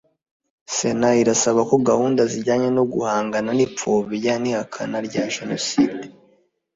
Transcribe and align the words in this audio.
Sena 0.75 1.09
irasaba 1.21 1.61
ko 1.69 1.75
gahunda 1.89 2.21
zijyanye 2.31 2.69
no 2.77 2.83
guhangana 2.93 3.49
n 3.53 3.59
ipfobya 3.67 4.33
n 4.41 4.45
ihakana 4.51 4.97
rya 5.07 5.23
jenoside 5.35 6.05